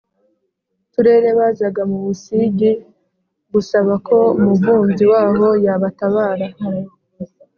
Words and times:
turere 0.91 1.29
bazaga 1.39 1.81
mu 1.89 1.97
Busigi 2.05 2.71
gusaba 3.53 3.93
ko 4.07 4.17
umuvubyi 4.39 5.05
w 5.11 5.13
aho 5.23 5.47
yabatabara 5.65 6.47